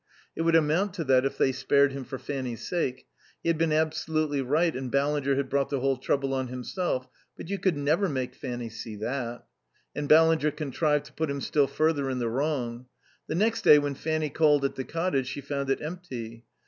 [0.35, 3.05] It would amount to that if they spared him for Fanny's sake.
[3.43, 7.49] He had been absolutely right, and Ballinger had brought the whole trouble on himself; but
[7.51, 9.45] you could never make Fanny see that.
[9.95, 12.87] And Ballinger contrived to put him still further in the wrong.
[13.27, 16.45] The next day when Fanny called at the cottage she found it empty.